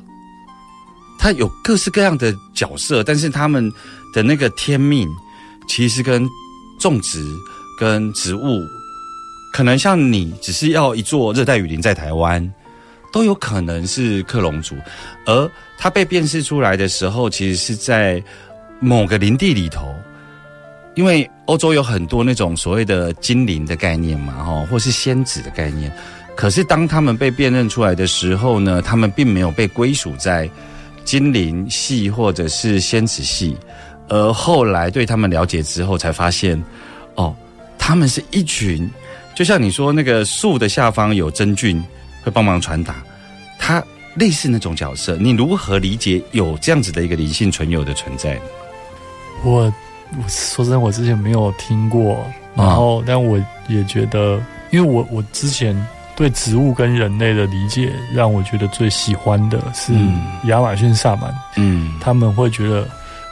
[1.18, 3.72] 他有各式各样的角色，但是他们
[4.14, 5.08] 的那个天命
[5.68, 6.28] 其实跟
[6.80, 7.24] 种植
[7.80, 8.62] 跟植物。
[9.54, 12.54] 可能像你只是要一座热带雨林在台湾，
[13.14, 14.76] 都有可能是克隆族，
[15.26, 18.22] 而它被辨识出来的时候，其实是在
[18.82, 19.96] 某个林地里头，
[20.96, 25.92] 因为欧洲有很多那种所谓的精灵的概念嘛，哈，或是仙子的概念。
[26.36, 30.50] 可是当他们被辨认出来的时候呢，他们并没有被归属在
[31.04, 33.56] 精灵系或者是仙子系，
[34.10, 36.62] 而后来对他们了解之后，才发现，
[37.16, 37.36] 哦，
[37.78, 38.90] 他们是一群。
[39.36, 41.84] 就像你说，那个树的下方有真菌
[42.24, 42.96] 会帮忙传达，
[43.60, 43.84] 它
[44.16, 45.18] 类似那种角色。
[45.18, 48.40] 你如何理解有这样子的一个灵性存有的存在？
[49.44, 49.72] 我
[50.12, 53.38] 我说真的，我之前没有听过，然后但我
[53.68, 54.40] 也觉得，
[54.72, 55.76] 因为我我之前
[56.16, 59.94] 对植物跟人类的理解，让我觉得最喜欢的是
[60.46, 62.88] 亚马逊萨满，嗯，他们会觉得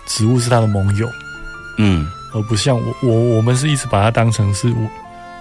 [0.06, 1.08] 植物是他的盟友，
[1.78, 4.90] 嗯，而不像我我我们是一直把它当成是我。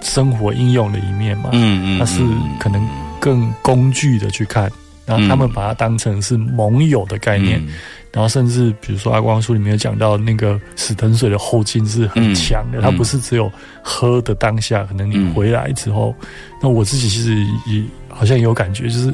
[0.05, 2.19] 生活应用的一面嘛，嗯嗯，它是
[2.59, 2.85] 可能
[3.21, 4.69] 更工具的去看，
[5.05, 7.65] 然后他们把它当成是盟友的概念，
[8.13, 16.15] 然后甚至比如说阿光书里面有讲到那个死藤水的后劲是很强的，它不是只有喝的当下，可能你回来之后，
[16.61, 17.35] 那我自己其实
[17.67, 19.13] 也好像有感觉，就是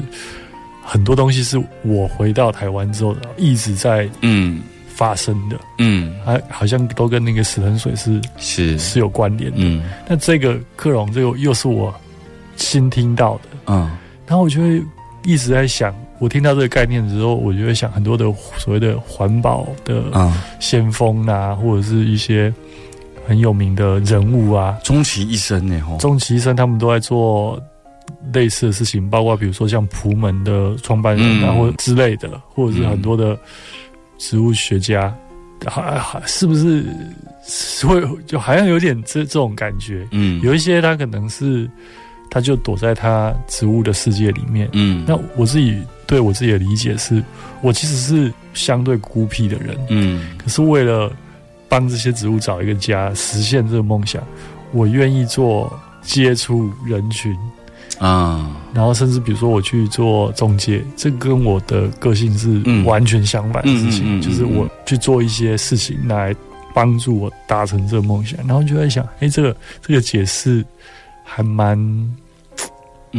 [0.84, 4.60] 很多东西是我回到台湾之后一直在嗯。
[4.92, 8.78] 发生的，嗯，还好像都跟那个死藤水是是。
[8.78, 11.94] 是有关联的，嗯，那这个克隆这个又是我
[12.56, 13.90] 新听到的，嗯，
[14.26, 14.82] 然后我就会
[15.24, 18.24] 一直在想，我听到这个概念之后，我就会想很多的
[18.58, 20.04] 所谓的环保的
[20.60, 22.54] 先锋啊，或者是一些
[23.26, 27.60] 很有名的人物啊，终其一生呢，终其一生他们都在做
[28.32, 33.36] 类似的事情，包括比如说像普门的创办人啊，或之类的，或者是很多的。
[34.22, 35.10] 植物学家，
[35.64, 36.84] 还还是不是
[37.88, 40.06] 会就好像有点这这种感觉？
[40.10, 41.66] 嗯，有一些他可能是
[42.30, 44.68] 他就躲在他植物的世界里面。
[44.74, 47.22] 嗯，那我自己对我自己的理解是，
[47.62, 49.78] 我其实是相对孤僻的人。
[49.90, 51.12] 嗯，可是为了
[51.68, 54.20] 帮这些植物找一个家，实现这个梦想，
[54.72, 57.32] 我愿意做接触人群。
[58.00, 66.34] 啊，然后甚至比如说我去做中介，这跟我的个性是完全相反的事情，就是我去做一些事情来
[66.74, 70.64] 帮助我达成这个梦想，然后就在想，哎，这个这个解释
[71.22, 71.78] 还蛮，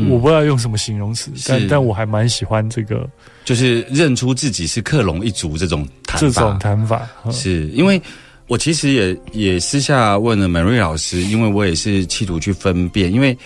[0.09, 3.09] 我不知道用什么形容词，但但我还蛮喜欢这个，
[3.45, 8.01] 就是认出自己是克隆一族这种这种谈法，是因为
[8.47, 13.37] 我其实也也私下问了美瑞老师，因为我也是企图去分辨，因为。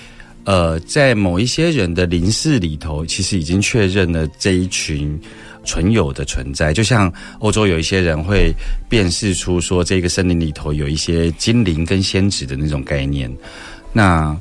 [0.48, 5.20] 呃，在某一些人的灵视里头，其实已经确认了这一群
[5.64, 6.72] 纯友的存在。
[6.72, 8.54] 就像欧洲有一些人会
[8.88, 13.28] 辨识出说，这个森林里头有一些精灵跟仙子的那种概念。
[13.92, 14.40] 那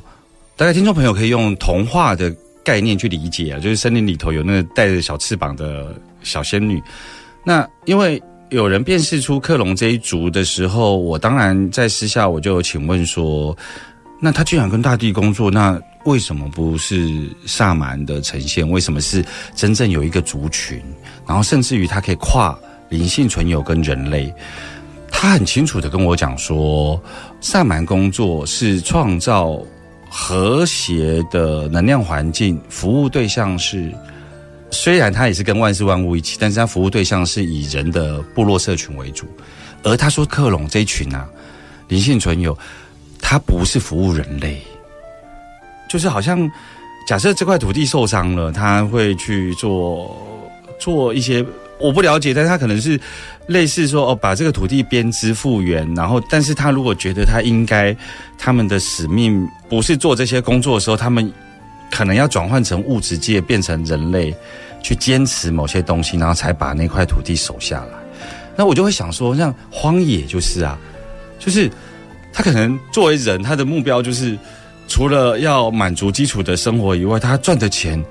[0.57, 5.93] 大概听众朋友可以用童话的概念去理解啊，就是森林里头有那个带着小翅膀的
[6.23, 6.81] 小仙女。
[7.43, 13.55] 那因为有人辨识出克隆这一族的时候，我当然在私下我就请问说，
[14.19, 15.79] 那他居然跟大地工作，那？
[16.05, 17.09] 为什么不是
[17.47, 18.69] 萨满的呈现？
[18.69, 19.25] 为什么是
[19.55, 20.79] 真正有一个族群？
[21.25, 22.55] 然后甚至于他可以跨
[22.89, 24.31] 灵性存有跟人类，
[25.09, 27.01] 他很清楚的跟我讲说，
[27.41, 29.59] 萨满工作是创造
[30.17, 33.93] 和谐的能量环境，服务对象是
[34.71, 39.27] 虽然他也是跟万事万物一起，但是他服务对象是以人的部落社群为主。
[39.83, 41.27] 而他说克隆这一群啊，
[41.89, 42.57] 灵性存有，
[43.21, 44.61] 他不是服务人类，
[45.89, 46.49] 就是好像
[47.05, 50.17] 假设这块土地受伤了，他会去做
[50.79, 51.45] 做一些。
[51.77, 52.99] 我不了解，但他可能是
[53.47, 57.95] 类似说哦，把这个土地编织复原，然后，但是他如果觉得他应该
[58.37, 61.31] 他们的使命不是做这些工作的时候，他们
[61.91, 64.33] 可能要转换成物质界，变成人类
[64.81, 67.91] 去坚持某些东西，然后才把那块土地守下来。
[68.55, 70.79] 那我就会想说，像荒野就是啊，
[71.37, 71.69] 就是
[72.31, 74.37] 他可能作为人，他的目标就是
[74.87, 78.01] 除了要满足基础的生活以外，他赚的钱，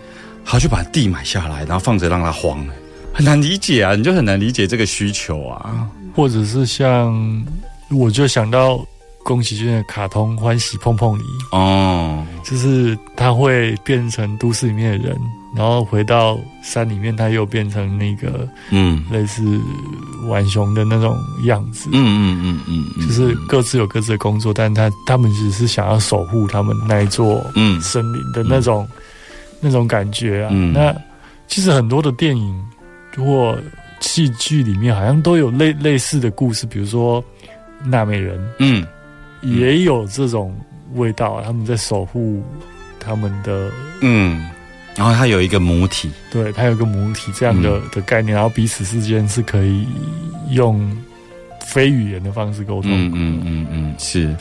[0.44, 2.66] 他去把地买下来，然后放着让它荒。
[3.14, 7.44] 很难理解啊，你就很难理解这个需求啊，或者是像，
[7.90, 8.84] 我就想到
[9.22, 11.22] 宫崎骏的卡通《欢喜碰碰你》
[11.56, 15.16] 哦，就是他会变成都市里面的人，
[15.56, 19.42] 然后回到山里面，他又变成那个嗯，类似
[20.28, 22.02] 浣熊的那种样子，嗯
[22.42, 27.80] 嗯嗯嗯，就是各自有各自的工作，但他他们只是想要守护他们那一座嗯。
[27.80, 28.86] 森林的那种
[29.60, 30.50] 那种感觉啊。
[30.50, 30.92] 那
[31.46, 32.60] 其实很多的电影。
[33.16, 33.58] 或
[34.00, 37.22] 戏剧里面好像都有类类似的故事，比如说
[37.84, 38.86] 纳美人，嗯，
[39.42, 40.54] 也有这种
[40.94, 42.42] 味道，他们在守护
[43.00, 44.48] 他们的，嗯，
[44.96, 49.86] 然后他有一个母体，对他有一个母体这样的的概念，然后彼此之间是可以
[50.50, 50.90] 用
[51.66, 54.34] 非语言的方式沟通，嗯嗯嗯嗯，是。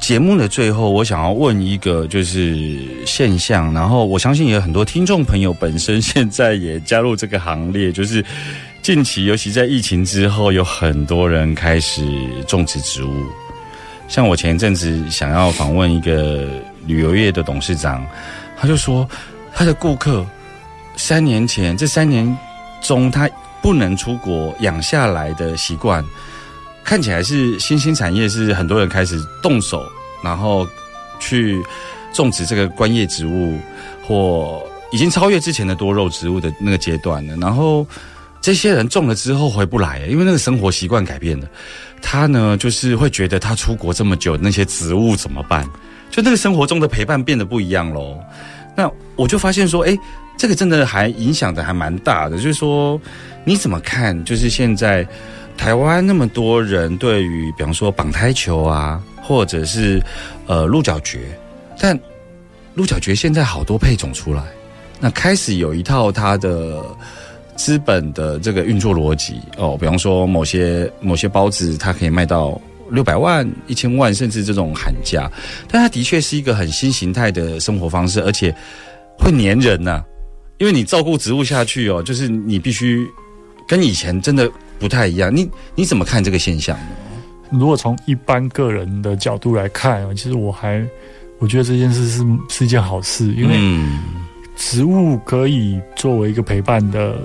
[0.00, 8.24] 节目的最后，我想要问一个就是现象，然后我相信也有很多听众朋友本身现在也加入这个行列， 就是
[8.82, 12.02] 近期尤其在疫情之后，有很多人开始
[12.48, 13.24] 种植植物。
[14.08, 16.48] 像我前一阵子想要访问一个
[16.86, 18.04] 旅游业的董事长，
[18.58, 19.08] 他就说
[19.54, 20.26] 他的顾客
[20.96, 22.36] 三年前这三年
[22.80, 23.30] 中他
[23.62, 26.04] 不能出国养下来的习惯。
[26.90, 29.88] 看起来是新兴产业，是很多人开始动手，
[30.24, 30.66] 然后
[31.20, 31.62] 去
[32.12, 33.56] 种植这个观叶植物，
[34.04, 34.60] 或
[34.90, 37.36] 已经超越之前的多肉植物的那个阶段了。
[37.36, 37.86] 然后
[38.40, 41.46] 这些人种了之后回不来，因为那个生活习惯改变了。
[42.02, 45.64] 他呢，就是会觉得他出国这么久，那些植物怎么办？
[46.10, 48.18] 就那个生活中的陪伴变得不一样喽。
[48.76, 49.96] 那我就发现说，哎，
[50.36, 52.36] 这个真的还影响的还蛮大的。
[52.36, 53.00] 就是说，
[53.44, 54.24] 你怎么看？
[54.24, 55.06] 就是现在。
[55.60, 60.02] 台湾那么多人对于，比方说绑胎球啊，或者是
[60.46, 61.18] 呃鹿角蕨，
[61.78, 62.00] 但
[62.72, 64.42] 鹿角蕨现在好多配种出来，
[64.98, 66.82] 那开始有一套它的
[67.56, 72.58] 资本的这个运作逻辑哦，比方说某些某些包子，它可以卖到
[72.88, 75.30] 六百万、一千万，甚至这种喊价，
[75.68, 78.50] 但它的确是一个很新形态的生活方式，而且
[79.18, 80.02] 会粘人呐，
[80.56, 83.06] 因为你照顾植物下去哦，就是你必须
[83.68, 84.50] 跟以前真的。
[84.80, 86.86] 不太一样，你你怎么看这个现象呢？
[87.52, 90.82] 如果从一般个人的角度来看啊，其实我还
[91.38, 93.54] 我觉得这件事是是一件好事，因为
[94.56, 97.16] 植物可以作为一个陪伴的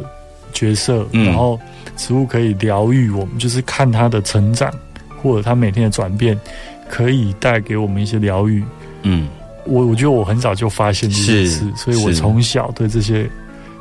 [0.52, 1.60] 角色，然后
[1.96, 4.70] 植物可以疗愈我们，就是看它的成长
[5.22, 6.38] 或者它每天的转变，
[6.90, 8.64] 可以带给我们一些疗愈。
[9.04, 9.30] 嗯，
[9.66, 13.30] 我我觉得我很早就发现这件事，所以我从小对这些。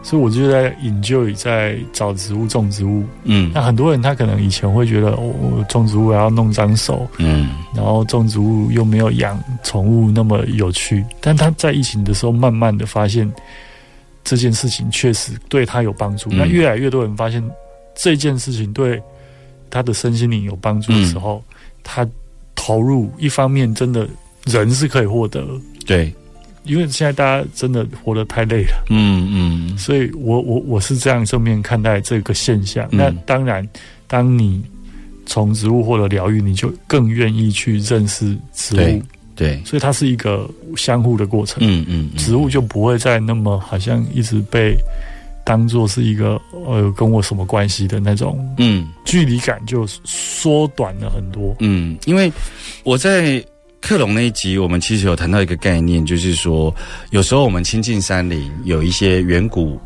[0.05, 3.03] 所以我就在研究，在找植物种植物。
[3.23, 11.03] 嗯，那很多人他可能以前会觉得，我种植物还要弄脏手，嗯，然后种植物又没有养宠物那么有趣。
[11.23, 13.33] 但他在疫情的时候，慢慢的发现
[14.23, 16.29] 这件事情确实对他有帮助。
[16.31, 17.43] 那越来越多人发现
[17.95, 19.03] 这件事情对
[19.71, 21.43] 他的身心灵有帮助的时候，
[21.83, 22.07] 他
[22.55, 24.07] 投入一方面，真的
[24.45, 25.43] 人是可以获得。
[25.87, 26.13] 对。
[26.65, 32.89] 因为现在大家真的活得太累了，嗯嗯，所以我我我是这样正面看待这个现象。
[32.91, 33.67] 那当然，
[34.07, 34.63] 当你
[35.27, 39.03] 从植物获得疗愈，你就更愿意去认识植物，
[39.37, 41.59] 对，所以它是一个相互的过程。
[41.61, 44.75] 嗯嗯，植物就不会再那么好像一直被
[45.45, 51.55] 当做是一个呃跟我什么关系的那种，嗯，距离感就缩短了很多。
[51.61, 52.33] 嗯，因为
[52.85, 53.45] 我在。
[53.87, 56.75] 克隆那一集，我们其实有谈到一个概念，就是说，
[57.11, 59.79] 有时候我们亲近山林，有一些远古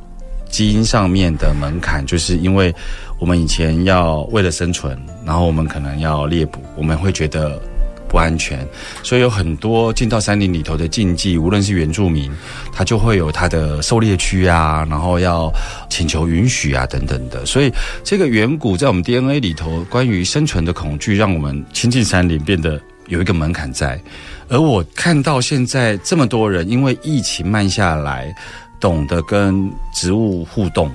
[0.49, 2.73] 基因上面的门槛，就是因为
[3.19, 4.97] 我们以前要为了生存，
[5.27, 7.61] 然后我们可能要猎捕，我们会觉得
[8.09, 8.65] 不安全，
[9.03, 12.31] 所以有很多进到山林里头的禁忌，无论是原住民，
[12.73, 15.53] 他就会有他的狩猎区啊，然后要
[15.91, 17.45] 请求允许啊，等等的。
[17.45, 17.73] 所以
[18.05, 22.81] 这个远古在我们 DNA 里头关于生存的恐惧，让我们亲近山林变得。
[23.09, 24.01] 有一个门槛在。
[24.49, 28.35] 而我看到现在这么多人因为疫情慢下来，
[28.81, 30.91] 懂得跟植物互动，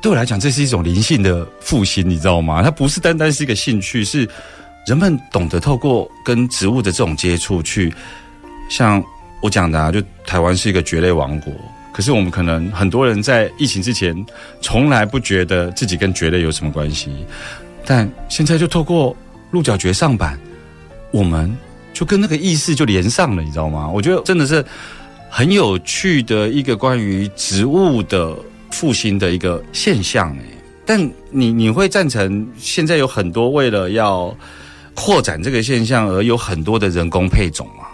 [0.00, 2.62] 对我来讲，这是一种灵性的复兴，你知道吗？
[2.62, 4.28] 它不是单单是一个兴趣，是
[4.86, 7.92] 人们懂得透过跟植物的这种接触，去
[8.70, 9.02] 像
[9.40, 11.52] 我讲的，啊，就台湾是一个蕨类王国。
[11.92, 14.14] 可是我们可能很多人在疫情之前
[14.60, 17.10] 从来不觉得自己跟蕨类有什么关系，
[17.84, 19.16] 但现在就透过
[19.50, 20.38] 鹿角蕨上板，
[21.10, 21.54] 我们
[21.92, 23.88] 就跟那个意识就连上了，你知道吗？
[23.88, 24.64] 我觉得真的是
[25.30, 28.36] 很有趣的一个关于植物的
[28.70, 30.44] 复兴的一个现象诶。
[30.86, 30.98] 但
[31.30, 34.34] 你你会赞成现在有很多为了要
[34.94, 37.84] 扩展这个现象而有很多的人工配种吗？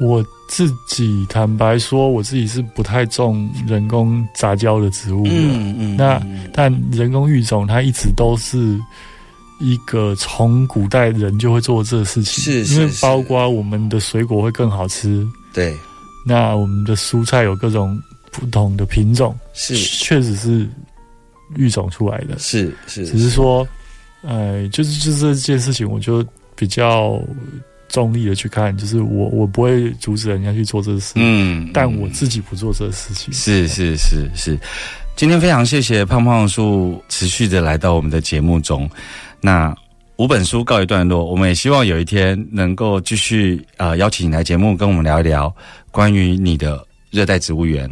[0.00, 5.30] 我自己坦白说，我自己是不太种人工杂交的植物的。
[5.32, 5.96] 嗯嗯。
[5.96, 6.20] 那
[6.52, 8.76] 但人工育种，它一直都是
[9.60, 12.44] 一个从古代人就会做这个事情。
[12.44, 15.26] 是是因为包括我们的水果会更好吃。
[15.52, 15.76] 对。
[16.26, 18.00] 那我们的蔬菜有各种
[18.30, 19.36] 不同的品种。
[19.52, 19.76] 是。
[19.76, 20.68] 确实是
[21.56, 22.38] 育种出来的。
[22.38, 23.06] 是是。
[23.06, 23.66] 只是说，
[24.22, 26.24] 呃，就是就是这件事情，我就
[26.54, 27.20] 比较。
[27.90, 33.32] 中立的去看，就是我我不会阻止人家去做这个事，嗯，但我自己不做这个事情。
[33.32, 34.58] 是是是是，
[35.14, 38.90] 今天非常谢谢胖胖树持续的来到我们的节目中。
[39.44, 39.76] 那
[40.16, 45.54] 五本书告一段落，我们也希望有一天能够继续呃邀请你来节目，跟我们聊一聊
[45.90, 47.90] 关于你的热带植物园。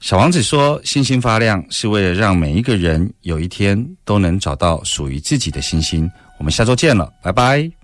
[0.00, 7.76] 小王子说：“星星发亮是为了让每一个人有一天都能找到属于自己的星星。”我们下周见了，拜拜。